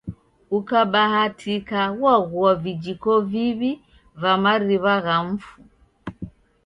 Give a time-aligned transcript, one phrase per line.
[0.57, 3.71] Ukabahatika wagua vijiko viw'i
[4.21, 5.55] va mariw'a gha mfu.